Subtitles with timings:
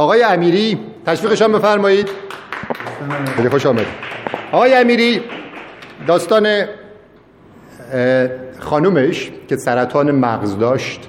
[0.00, 2.08] آقای امیری تشویقشان بفرمایید.
[3.36, 3.86] خیلی خوش آمد
[4.52, 5.20] آقای امیری
[6.06, 6.64] داستان
[8.58, 11.08] خانومش که سرطان مغز داشت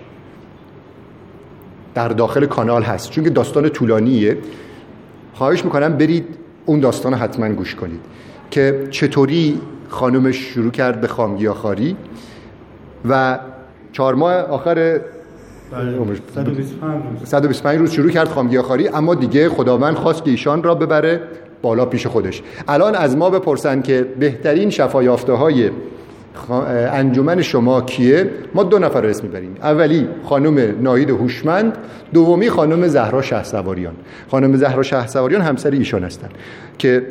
[1.94, 3.10] در داخل کانال هست.
[3.10, 4.38] چون که داستان طولانیه.
[5.34, 8.02] خواهش می‌کنم برید اون داستان حتما گوش کنید
[8.52, 11.96] که چطوری خانومش شروع کرد به خامگیاخاری
[13.10, 13.40] و
[13.92, 15.02] چهار ماه آخر
[15.72, 17.78] 125 بله.
[17.78, 17.92] روز.
[17.92, 21.22] شروع کرد خامگیاخاری اما دیگه خداوند خواست که ایشان را ببره
[21.62, 22.42] بالا پیش خودش.
[22.68, 25.70] الان از ما بپرسن که بهترین شفایافته های
[26.92, 29.56] انجمن شما کیه؟ ما دو نفر اسم می‌بریم.
[29.62, 31.78] اولی خانم ناهید هوشمند
[32.14, 33.94] دومی خانم زهرا شهسواریان.
[34.32, 36.30] خانم زهرا شهسواریان همسر ایشان هستن
[36.78, 37.04] که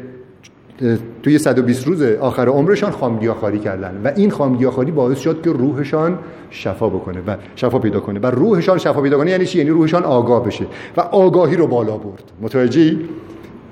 [1.23, 6.19] توی 120 روز آخر عمرشان خامگیاخواری کردن و این خامگیاخواری باعث شد که روحشان
[6.51, 10.05] شفا بکنه و شفا پیدا کنه و روحشان شفا پیدا کنه یعنی چی؟ یعنی روحشان
[10.05, 10.67] آگاه بشه
[10.97, 12.23] و آگاهی رو بالا برد.
[12.41, 12.99] متوجهی؟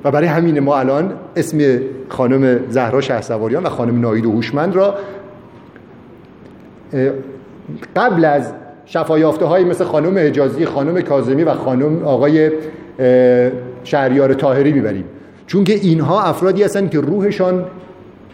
[0.04, 4.94] و برای همین ما الان اسم خانم زهرا شهسواریان و خانم ناید و هوشمند را
[7.96, 8.52] قبل از
[8.86, 12.50] شفایافته های مثل خانم حجازی خانم کاظمی و خانم آقای
[13.84, 15.04] شهریار تاهری می‌بریم.
[15.48, 17.64] چون که اینها افرادی هستن که روحشان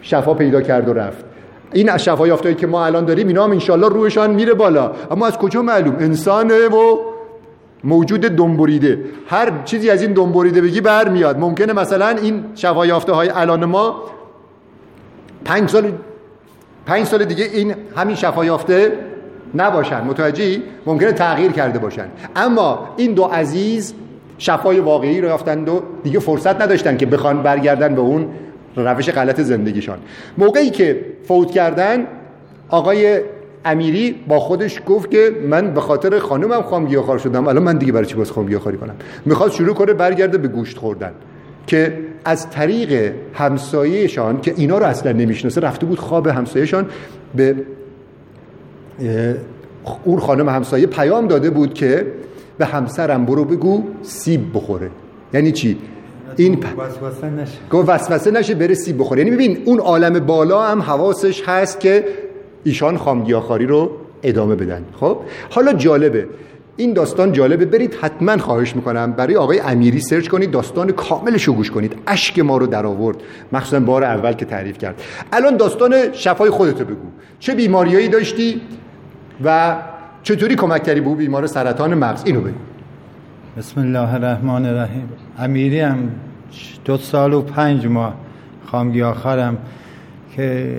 [0.02, 1.24] شفا پیدا کرد و رفت.
[1.72, 4.92] این شفا که ما الان داریم اینا هم انشالله روحشان میره بالا.
[5.10, 6.98] اما از کجا معلوم؟ انسانه و
[7.84, 9.04] موجود دنبریده.
[9.26, 11.38] هر چیزی از این دنبریده بگی برمیاد.
[11.38, 14.02] ممکنه مثلا این شفا های الان ما
[15.44, 15.92] پنج سال
[16.86, 18.92] پنج سال دیگه این همین شفا یافته
[19.54, 20.04] نباشن.
[20.04, 22.06] متوجهی؟ ممکنه تغییر کرده باشن.
[22.36, 23.94] اما این دو عزیز
[24.38, 28.26] شفای واقعی رو یافتند و دیگه فرصت نداشتن که بخوان برگردن به اون
[28.76, 29.98] روش غلط زندگیشان.
[30.38, 32.06] موقعی که فوت کردن
[32.68, 33.20] آقای
[33.64, 37.48] امیری با خودش گفت که من به خاطر خانومم خام گیاهخوار شدم.
[37.48, 40.78] الان من دیگه برای چی باز خام گیاهخواری کنم؟ می‌خواد شروع کنه برگرده به گوشت
[40.78, 41.12] خوردن.
[41.66, 46.86] که از طریق همسایهشان که اینا رو اصلا نمی‌شناسه رفته بود خواب همسایهشان
[47.34, 47.54] به
[50.04, 52.06] اون خانم همسایه پیام داده بود که
[52.58, 54.90] به همسرم برو بگو سیب بخوره.
[55.34, 55.78] یعنی چی؟
[56.36, 56.66] این پ...
[56.78, 57.76] وسوسه نشه.
[57.76, 59.22] وسوسه نشه بره سیب بخوره.
[59.22, 62.04] یعنی ببین اون عالم بالا هم حواسش هست که
[62.64, 63.90] ایشان خامگیاخاری رو
[64.22, 64.84] ادامه بدن.
[65.00, 65.18] خب؟
[65.50, 66.26] حالا جالبه.
[66.76, 67.64] این داستان جالبه.
[67.64, 71.94] برید حتما خواهش می‌کنم برای آقای امیری سرچ کنید داستان کاملش رو گوش کنید.
[72.06, 73.16] اشک ما رو در آورد.
[73.52, 75.02] مخصوصا بار اول که تعریف کرد.
[75.32, 77.06] الان داستان شفای خودتو بگو.
[77.38, 78.60] چه بیماریایی داشتی
[79.44, 79.76] و
[80.24, 82.58] چطوری کمک کردی به بیمار سرطان مغز؟ اینو بگو.
[83.56, 85.08] بسم الله الرحمن الرحیم.
[85.38, 86.08] امیری هم
[86.84, 88.14] دو سال و پنج ماه.
[88.66, 89.58] خامگی آخرم.
[90.36, 90.76] که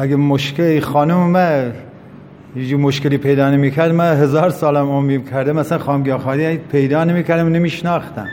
[0.00, 1.72] اگه مشکل خانم من
[2.56, 8.26] یه مشکلی پیدا نمی‌کرد من هزار سالم عمر کرده مثلا خامگیاخواری پیدا نمی‌کردم نمیشناختم.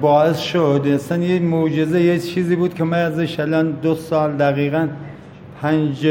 [0.00, 0.82] باعث شد.
[0.94, 4.88] اصلا یه معجزه یه چیزی بود که من ازش الان دو سال دقیقا
[5.62, 6.06] پنج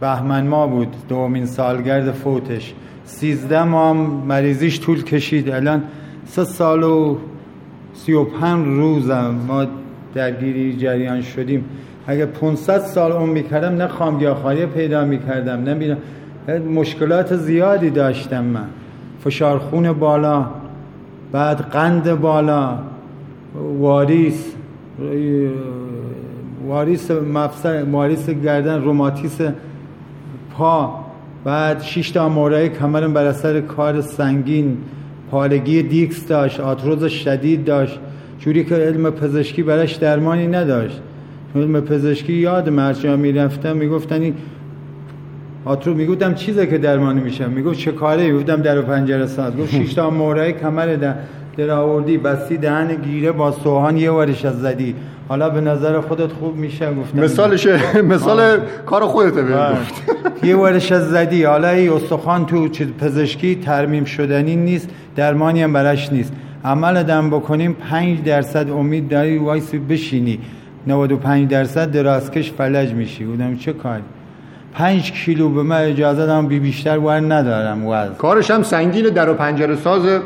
[0.00, 2.74] بهمن ما بود دومین سالگرد فوتش.
[3.04, 3.92] سیزده ماه
[4.28, 5.50] مریضیش طول کشید.
[5.50, 5.82] الان
[6.26, 7.16] سه سال و
[7.94, 9.66] سی و پنج روزم ما
[10.14, 11.64] درگیری جریان شدیم.
[12.06, 15.96] اگه 500 سال عمر می‌کردم نه خامگیاخواری پیدا می‌کردم نه
[16.58, 18.66] مشکلات زیادی داشتم من.
[19.24, 20.46] فشار خون بالا
[21.32, 22.78] بعد قند بالا
[23.78, 24.52] واریس
[26.66, 29.38] واریس مفصل واریس گردن روماتیس
[31.44, 34.78] بعد شش تا مورای کمرم بر اثر کار سنگین
[35.30, 37.98] پالگی دیکس داشت آتروز شدید داشت.
[38.38, 41.00] جوری که علم پزشکی براش درمانی نداشت.
[41.56, 44.34] علم پزشکی یاد مرچا می‌رفتم می‌گفتن این
[45.66, 47.50] آترو می‌گفتم چیزه که درمانی میشم.
[47.50, 49.56] می‌گفت چه کاره؟ گفتم در پنجره ساز.
[49.56, 51.14] گفت شش تا مورای کمر در
[51.56, 52.18] در آوردی.
[52.18, 54.94] بستی دهن گیره با سوهان یه ورش از زدی.
[55.28, 60.02] حالا به نظر خودت خوب میشه؟ گفتم مثالشه مثال کار خودته گفت.
[60.42, 61.44] یه ورش از زدی.
[61.44, 62.68] حالا ای استخوان تو
[63.00, 64.88] پزشکی ترمیم شدنی نیست.
[65.16, 66.32] درمانی هم براش نیست.
[66.64, 70.38] عمل دم بکنیم 5 درصد امید داری وایسی بشینی.
[70.86, 73.24] 95 درصد درازکش فلج میشی.
[73.24, 74.02] بودم چه کاری؟
[74.78, 79.28] 5 کیلو به من اجازه دارم بی بیشتر ور ندارم وزن کارش هم سنگین در
[79.30, 80.20] و پنجره ساز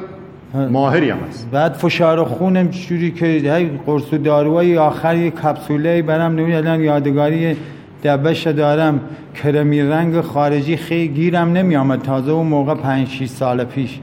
[0.71, 1.49] ماهری هم هست.
[1.53, 6.81] بعد فشار خونم جوری که هی قرص و داروهای آخر یه کپسوله برم نمی الان
[6.81, 7.57] یادگاری
[8.05, 9.01] دبش دارم.
[9.43, 13.99] کرمی رنگ خارجی خیلی گیرم نمی آمد تازه اون موقع 5 6 سال پیش.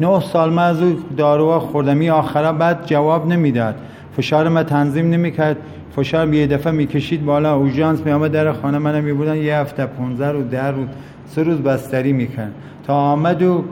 [0.00, 2.08] نه سال من از اون داروها خوردم.
[2.08, 3.74] آخرا بعد جواب نمی‌داد.
[4.16, 5.56] فشار من تنظیم نمی‌کرد.
[5.96, 7.56] فشار یه دفعه می‌کشید بالا.
[7.56, 9.04] اوژانس میامد در خانه منم.
[9.04, 10.86] میبودن یه هفته 15 رو در رو
[11.26, 12.52] سه روز بستری می‌کرد.
[12.86, 13.64] تا آمد و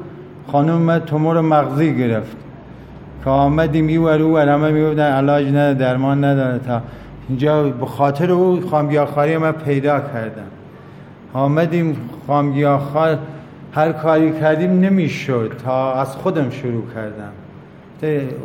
[0.53, 2.37] خانم تومور مغزی گرفت.
[3.25, 6.59] که آمدیم این ور او همه می‌گفتن علاج نه درمان نداره.
[6.59, 6.83] تا
[7.29, 10.51] اینجا به خاطر او خامگیاخاری من پیدا کردم.
[11.35, 13.19] آمدیم خامگیاخار
[13.73, 15.53] هر کاری کردیم نمی‌شد.
[15.65, 17.33] تا از خودم شروع کردم.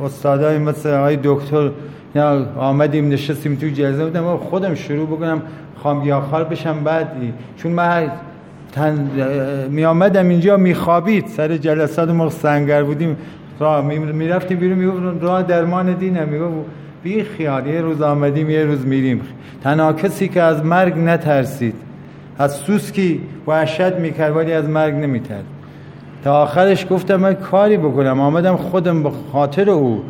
[0.05, 1.69] استادای مثل آقای دکتر
[2.15, 4.05] یا آمدیم نشستیم تو جلسه.
[4.05, 5.41] بودم خودم شروع بکنم
[5.83, 8.11] خامگیاخار بشم بعدی چون من
[8.71, 9.09] تن...
[9.69, 13.17] می آمدم اینجا میخوابید سر جلسات ما سنگر بودیم.
[13.59, 16.53] راه می‌رفتیم بیرون می‌گفت راه درمان دینه می‌گفت
[17.03, 19.21] بی خیال یه روز آمدیم یه روز میریم.
[19.63, 21.75] تنها کسی که از مرگ نترسید.
[22.37, 25.43] از سوسکی وحشت می‌کرد ولی از مرگ نمیترد
[26.23, 28.19] تا آخرش گفتم من کاری بکنم.
[28.19, 30.03] آمدم خودم به خاطر او.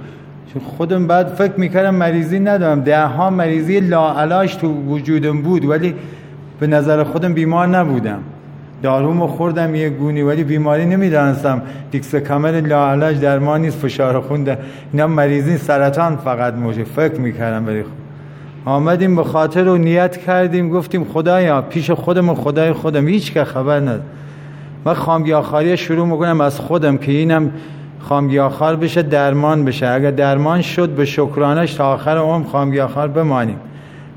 [0.54, 2.82] چون خودم بعد فکر می‌کردم مریضی ندارم.
[2.82, 5.96] ده ها مریضی لاعلاج تو وجودم بود ولی
[6.60, 8.20] به نظر خودم بیمار نبودم.
[8.84, 11.62] دارومو خوردم یه گونی ولی بیماری نمی‌دانستم.
[11.92, 14.48] دیکس کامل لاعلاج درمان نیست فشار خون.
[14.94, 16.84] اینا مریضی سرطان فقط موجه.
[16.84, 17.84] فکر می‌کردم ولی
[18.66, 23.08] آمدیم به خاطر رو نیت کردیم گفتیم خدایا پیش خودم و خدای خودم.
[23.08, 24.06] هیچ که خبر ندارم
[24.86, 27.52] من خامگیاخاری شروع می‌کنم از خودم که اینم
[28.00, 29.88] خامگیاخار بشه درمان بشه.
[29.88, 33.60] اگر درمان شد به شکرانش تا آخر عمر خامگیاخار بمانیم.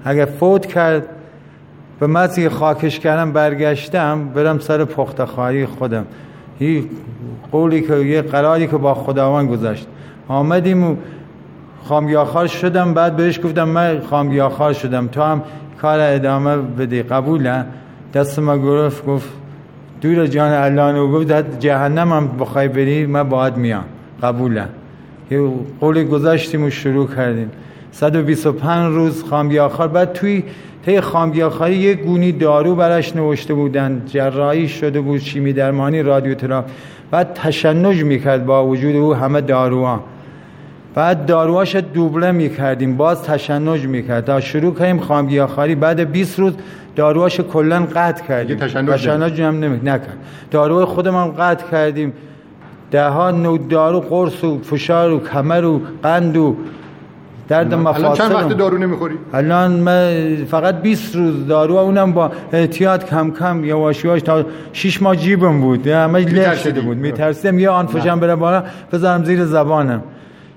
[0.04, 1.06] اگر فوت کرد
[2.00, 6.06] به مسی خاکش کردم برگشتم برم سر پختخاری خودم.
[6.58, 6.90] این
[7.52, 9.86] قولی که یه قراری که با خداوند گذاشت
[10.28, 10.96] آمدیم و
[11.84, 12.94] خامگیاخار شدم.
[12.94, 15.06] بعد بهش گفتم من خامگیاخار شدم.
[15.06, 15.42] تو هم
[15.80, 17.02] کار ادامه بدی.
[17.02, 17.64] قبوله
[18.14, 19.28] دست ما گرفت گفت
[20.02, 23.84] دور جان الله و گفت جهنم هم بخوای بری من باید میام.
[24.22, 24.64] قبوله
[25.30, 25.50] یه
[25.80, 27.50] قولی گذاشتیم و شروع کردیم.
[27.92, 30.42] 125 روز خامگیاخار بعد توی
[30.86, 34.02] طی خامگیاخاری یک گونی دارو برش نوشته بودن.
[34.06, 36.72] جراحی شده بود شیمی درمانی رادیوتراپی
[37.10, 40.04] بعد تشنج می‌کرد با وجود او همه داروها.
[40.94, 42.96] بعد داروهاش دوبله می‌کردیم.
[42.96, 44.24] باز تشنج می‌کرد.
[44.24, 46.52] تا شروع کردیم خامگیاخاری بعد 20 روز
[46.96, 48.56] داروهاش کلا قطع کردیم.
[48.56, 50.18] تشنج هم نمی نکرد.
[50.50, 52.12] داروهای خودم هم قطع کردیم.
[52.90, 56.56] ده ها نوع دارو قرص و فشار و کمر و قند و
[57.48, 62.32] درد مفاصل الان چند وقت دارو نمی‌خوری؟ الان من فقط 20 روز دارو اونم با
[62.52, 65.86] احتیاط کم کم یواش یواش تا 6 ماه جیبم بود.
[65.86, 66.96] همه له شده بود.
[66.96, 70.02] میترسیدم یه آن فشم بره بالا بذارم زیر زبانم.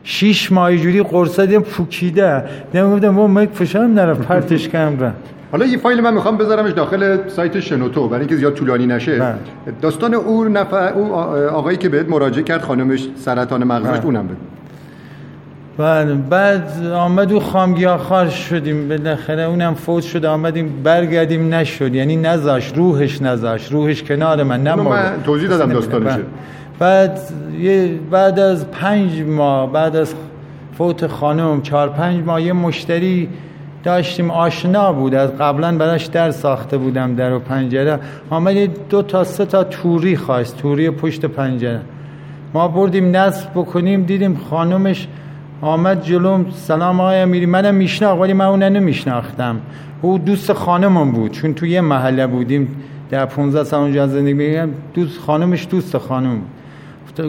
[0.03, 2.43] شیش ماه جوری قرصه دیم پوکیده.
[2.73, 5.11] نمی‌گفتم با من فشارم نره پرتش کنم را
[5.55, 9.19] حالا یه فایل من می‌خوام بذارمش داخل سایت شنوتو برای اینکه زیاد طولانی نشه.
[9.19, 9.35] بله.
[9.81, 14.05] داستان او نفر او آقایی که بهت مراجعه کرد خانمش سرطان مغزش بله.
[14.05, 14.35] اونم بگو
[15.77, 18.89] بعد بله، بعد آمد و خامگیاخار شدیم.
[18.89, 21.95] بالاخره اونم فوت شد آمدیم برگردیم نشد.
[21.95, 26.19] یعنی نذاش روحش نذاش روحش کنار من نه من توضیح دادم داستانشه.
[26.79, 27.19] بعد
[28.11, 30.13] بعد از پنج ماه بعد از
[30.77, 33.29] فوت خانم چهار پنج ماه یه مشتری
[33.85, 35.15] داشتیم آشنا بود.
[35.15, 37.99] از قبلا براش در ساخته بودم در و پنجره.
[38.29, 41.81] آمد دو تا سه تا توری خواست توری پشت پنجره.
[42.53, 45.07] ما بردیم نصب بکنیم دیدیم خانمش
[45.61, 49.61] آمد جلوم سلام آقای امیری منم میشناخت ولی من اون نمیشناختم.
[50.01, 52.67] او دوست خانمم بود چون توی یه محله بودیم.
[53.09, 56.41] در 15 سال اونجا زندگی میگم دوست خانمش دوست خانم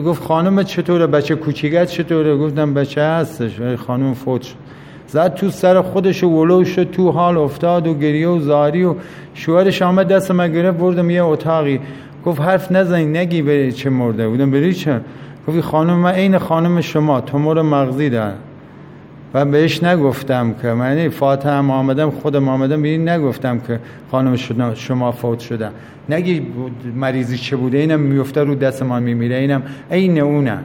[0.05, 3.61] گفت خانم چطوره؟ بچه کوچیکت چطوره؟ گفتم بچه هستش.
[3.87, 4.66] خانم فوت شد.
[5.07, 8.95] زد تو سر خودش و ولو شد تو حال افتاد و گریه و زاری و
[9.33, 11.79] شوهرش آمد دست من گرفت بردم یه اتاقی.
[12.25, 14.27] گفت حرف نزنی نگی به چه مرده.
[14.27, 15.01] بودم بری چه؟
[15.47, 18.35] گفت خانم من عین خانم شما تومور مغزی دارم
[19.33, 23.79] و بهش نگفتم که من فاتح هم آمدم خودم آمدم به نگفتم که
[24.11, 24.35] خانم
[24.75, 25.71] شما فوت شدن
[26.09, 26.47] نگی
[26.95, 29.35] مریضی چه بوده؟ اینم میفته رو دست من میمیره.
[29.35, 30.59] اینم عین اونه.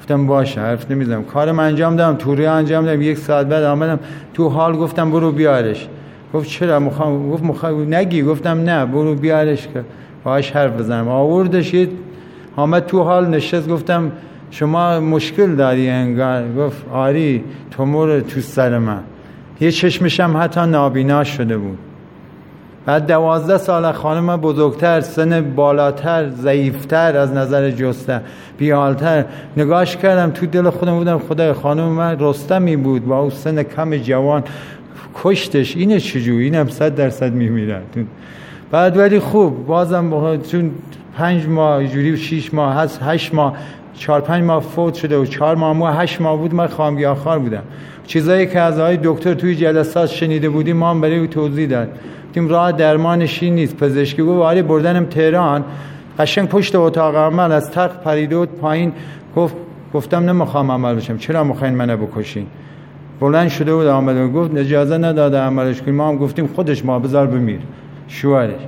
[0.00, 1.24] گفتم باشه حرف نمی‌زنم.
[1.24, 3.98] کارم انجام دادم توری انجام دادم یک ساعت بعد آمدم
[4.34, 5.88] تو حال گفتم برو بیارش.
[6.34, 9.84] گفت چرا؟ مخوام گفت مخوام نگی گفتم نه برو بیارش که
[10.24, 11.08] باش حرف بزنم.
[11.08, 11.74] آوردش
[12.56, 14.12] آمد تو حال نشست گفتم
[14.50, 16.52] شما مشکل داری انگار.
[16.52, 19.00] گفت آری تومور تو سر من.
[19.60, 21.78] یه چشمشم حتی نابینا شده بود.
[22.86, 28.20] بعد دوازده سال خانم بزرگتر سن بالاتر ضعیفتر از نظر جسته
[28.58, 29.24] بیالتر
[29.56, 33.96] نگاش کردم تو دل خودم بودم خدای خانم من رستمی بود با اون سن کم
[33.96, 34.44] جوان.
[35.14, 37.82] کشتش اینه چجور اینم صد درصد میمیره.
[38.70, 40.70] بعد ولی خوب بازم چون
[41.16, 43.56] پنج ماه جوری شیش ماه هست هشت ماه
[43.94, 47.62] چهار پنج ماه فوت شده و چهار ماه ماه هشت ماه بود من آخر بودم.
[48.06, 51.88] چیزایی که از آقای دکتر توی جلسات شنیده بودیم ما هم برای توضیح داد.
[52.34, 53.76] تیم راه درمانش نیست.
[53.76, 55.64] پزشکی گفت ولی بردنم تهران.
[56.18, 58.92] قشنگ پشت اتاق عمل از تخت پریده پایین
[59.36, 59.56] گفت
[59.94, 61.16] گفتم نمی‌خوام عمل بشم.
[61.16, 62.46] چرا می‌خواین منو بکشین؟
[63.20, 67.26] بلند شده بود آمده گفت اجازه نداده عملش کنیم ما هم گفتیم خودش ما بذار
[67.26, 67.60] بمیر.
[68.08, 68.60] شوهرش.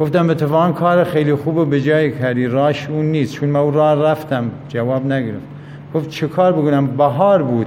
[0.00, 2.46] گفتم اتفاقا کار خیلی خوب و به جای کردی.
[2.46, 3.34] راش اون نیست.
[3.34, 4.50] چون من اون راه رفتم.
[4.68, 5.46] جواب نگرفت.
[5.94, 7.66] گفت چه کار بکنم؟ بهار بود.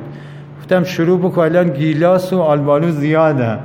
[0.59, 1.41] گفتم شروع بکن.
[1.41, 3.59] الان گیلاس و آلبالو زیاده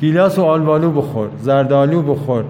[0.00, 2.44] گیلاس و آلبالو بخور زردالو بخور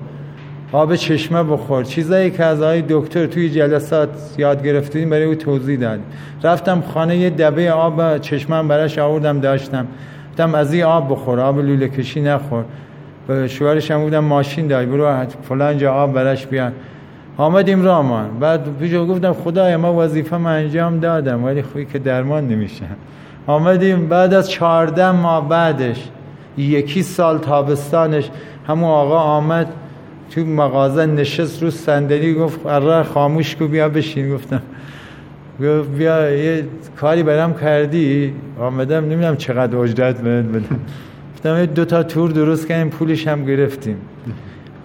[0.73, 1.85] آب چشمه بخور.
[1.85, 4.09] چیزایی که از آقای دکتر توی جلسات
[4.39, 6.05] یاد گرفتیم برای او توضیح دادیم
[6.43, 9.87] رفتم خانه یه دبه آب چشمه براش آوردم داشتم.
[10.31, 12.65] گفتم از این آب بخور آب لوله کشی نخور.
[13.27, 16.73] به شوهرش هم بودم ماشین داری برو فلان جا آب براش بیان
[17.37, 22.49] آمدیم رامان بعد بیجا گفتم خدای ما وظیفه ما انجام دادم ولی خوبی که درمان
[22.49, 22.85] نمیشه.
[23.47, 26.09] آمدیم بعد از چهارده ماه بعدش
[26.59, 28.31] یکی سال تابستانش.
[28.67, 29.73] همون آقا آمد
[30.31, 34.35] تو مغازه نشست رو صندلی گفت اره خاموش کو بیا بشین.
[34.35, 34.63] گفتم
[35.61, 36.65] گفت بیا یه
[36.97, 40.81] کاری برام کردی؟ آمدم نمی‌دونم چقدر اجرت بهت بدم
[41.35, 43.97] گفتم دو تا تور درست کردیم پولش هم گرفتیم.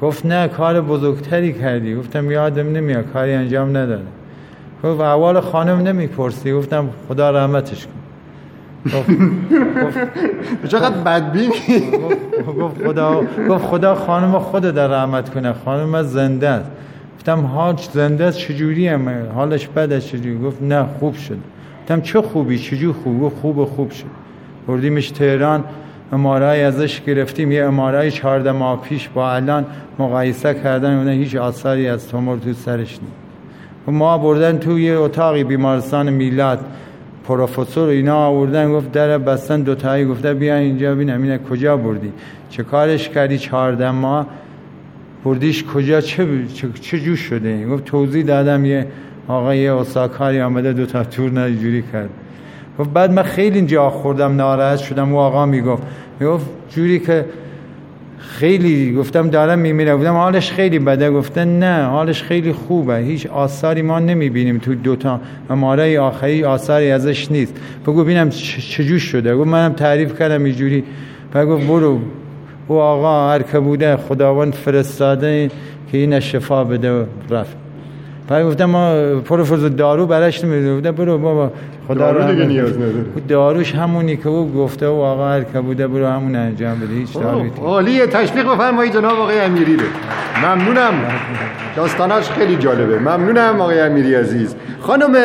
[0.01, 1.95] گفت نه کار بزرگتری کردی.
[1.95, 4.03] گفتم یادم نمیاد کاری انجام نداده
[4.83, 6.53] گفت اول خانم نمی‌پرسی.
[6.53, 7.98] گفتم خدا رحمتش کن
[10.71, 11.51] چقدر بدبینی
[12.59, 15.53] گفت خدا گفت خدا خانم خود در رحمت کنه.
[15.65, 16.71] خانم زنده است.
[17.17, 18.87] گفتم حاج زنده است چجوری
[19.35, 21.37] حالش بده چجوری؟ گفت نه خوب شد.
[21.81, 24.05] گفتم چه خوبی؟ چجور خوب؟ خوب خوب شد.
[24.67, 25.63] بردیمش تهران
[26.11, 27.51] امارای ازش گرفتیم.
[27.51, 29.65] یه امارای چهارده ماه پیش با الان
[29.99, 30.97] مقایسه کردن.
[30.97, 33.13] اونه هیچ آثاری از تومور تو سرش نیست.
[33.87, 36.59] ما بردن توی اتاقی بیمارستان میلاد.
[37.29, 42.13] پروفسور اینا آوردن گفت در بستن دو تایی گفته بیا اینجا ببینم اینه کجا بردی.
[42.49, 44.27] چه کارش کردی؟ چهارده ماه
[45.23, 46.27] بردیش کجا؟ چه,
[46.81, 48.87] چه, جوش شده؟ گفت توضیح دادم یه
[49.27, 52.09] آقای اوساکاری آمده دو تا تور نه کرد.
[52.79, 55.83] گفت بعد من خیلی جا خوردم ناراحت شدم و آقا می‌گفت.
[56.19, 57.25] می‌گفت جوری که
[58.19, 59.95] خیلی گفتم دارم میمیره.
[59.95, 61.11] بودم حالش خیلی بده.
[61.11, 62.97] گفته نه حالش خیلی خوبه.
[62.97, 67.53] هیچ آثاری ما نمی‌بینیم تو دوتا اماره آخری آثاری ازش نیست.
[67.87, 69.35] بگو بینم چجوش شده.
[69.35, 70.83] گفت منم تعریف کردم اینجوری.
[71.35, 71.99] بگو برو.
[72.67, 75.51] او آقا هر که بوده خداوند فرستاده
[75.91, 77.68] که این شفا بده رفت.
[78.29, 78.93] بعد گفتم ما
[79.25, 81.51] پروفسور دارو براش نمیده برو بابا.
[81.87, 83.05] خدا دارو دیگه نیاز نداره.
[83.27, 86.93] داروش همونی که او گفته و آقا هر که بوده برو همون انجام بده.
[86.93, 89.83] هیچ داروی عالیه تشویق بفرمایید جناب آقای امیری رو.
[90.45, 90.93] ممنونم.
[91.75, 92.99] داستاناش خیلی جالبه.
[92.99, 94.55] ممنونم آقای امیری عزیز.
[94.81, 95.15] خانم